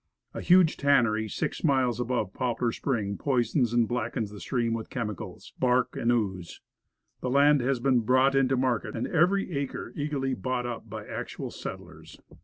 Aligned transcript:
A 0.33 0.41
huge 0.41 0.77
tannery, 0.77 1.27
six 1.27 1.63
miles 1.63 1.99
above 1.99 2.33
Poplar 2.33 2.71
Spring, 2.71 3.19
poisons 3.19 3.71
and 3.71 3.87
blackens 3.87 4.31
the 4.31 4.39
stream 4.39 4.73
with 4.73 4.89
chemicals, 4.89 5.53
bark 5.59 5.95
and 5.95 6.11
ooze. 6.11 6.59
The 7.19 7.29
land 7.29 7.61
has 7.61 7.79
been 7.79 7.99
brought 7.99 8.33
into 8.33 8.57
mar 8.57 8.79
ket, 8.79 8.95
and 8.95 9.05
every 9.05 9.51
acre 9.55 9.93
eagerly 9.95 10.33
bought 10.33 10.65
up 10.65 10.89
by 10.89 11.05
actual 11.05 11.51
settlers. 11.51 12.19